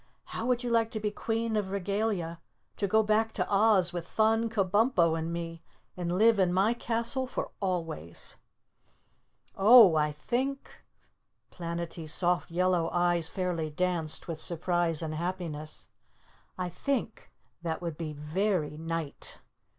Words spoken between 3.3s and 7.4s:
to Oz with Thun, Kabumpo and me and live in my castle